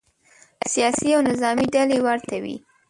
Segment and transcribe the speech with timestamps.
[0.73, 2.55] سیاسي او نظامې ډلې ورته وي.